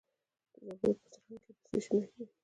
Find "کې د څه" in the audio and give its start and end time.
1.45-1.77